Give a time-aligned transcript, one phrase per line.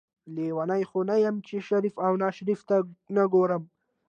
[0.35, 2.75] لیونۍ خو نه یم چې شریف او ناشریف ته
[3.15, 3.63] نه ګورم.